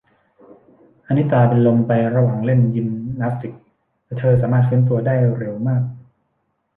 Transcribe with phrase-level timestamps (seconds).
[1.07, 2.87] อะนิตาเป็นลมไประหว่างเล่นยิม
[3.19, 3.53] นาสติก
[4.03, 5.83] แต่เธอสามารถฟื้นตัวได้เร็วมาก